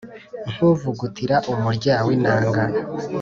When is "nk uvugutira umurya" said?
0.51-1.95